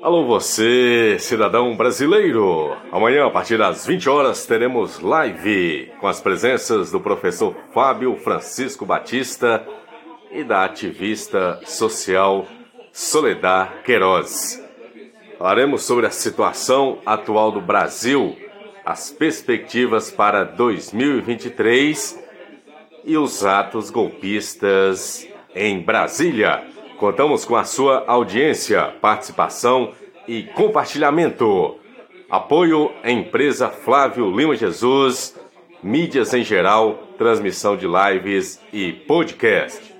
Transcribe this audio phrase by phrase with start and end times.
[0.00, 2.76] Alô você, cidadão brasileiro.
[2.92, 8.86] Amanhã, a partir das 20 horas, teremos live com as presenças do professor Fábio Francisco
[8.86, 9.66] Batista
[10.30, 12.46] e da ativista social
[12.92, 14.64] Soledad Queiroz.
[15.36, 18.36] Falaremos sobre a situação atual do Brasil,
[18.84, 22.24] as perspectivas para 2023
[23.04, 25.26] e os atos golpistas
[25.56, 26.77] em Brasília.
[26.98, 29.92] Contamos com a sua audiência, participação
[30.26, 31.76] e compartilhamento.
[32.28, 35.38] Apoio à empresa Flávio Lima Jesus,
[35.80, 39.97] mídias em geral, transmissão de lives e podcast.